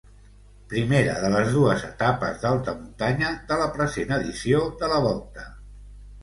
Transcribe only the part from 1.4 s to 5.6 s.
dues etapes d'alta muntanya de la present edició de la Volta.